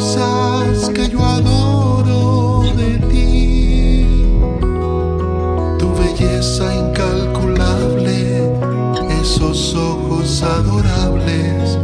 [0.00, 4.06] cosas que yo adoro de ti,
[5.78, 8.50] tu belleza incalculable,
[9.20, 11.78] esos ojos adorables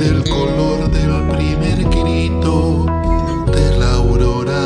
[0.00, 2.86] del color del primer grito
[3.52, 4.64] de la aurora.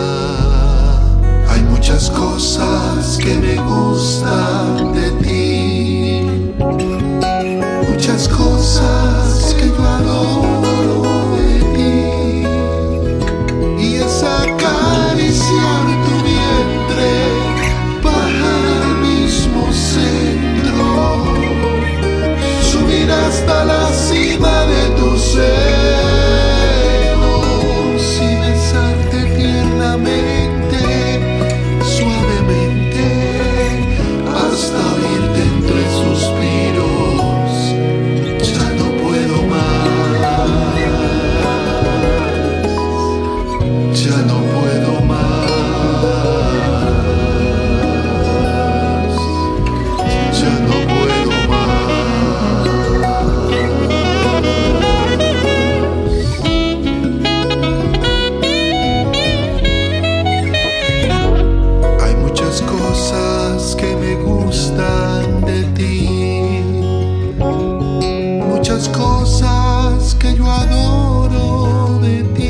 [1.49, 3.92] Hay muchas cosas que me gustan
[68.73, 72.42] muchas cosas que yo adoro de ti.